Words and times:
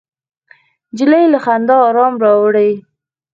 نجلۍ 0.91 1.23
له 1.33 1.39
خندا 1.45 1.77
ارام 1.89 2.13
راوړي. 2.25 2.71